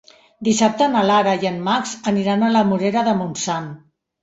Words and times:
Dissabte 0.45 0.87
na 0.93 1.03
Lara 1.09 1.35
i 1.43 1.51
en 1.51 1.61
Max 1.69 1.93
aniran 2.15 2.47
a 2.47 2.51
la 2.57 2.65
Morera 2.73 3.07
de 3.11 3.17
Montsant. 3.23 3.71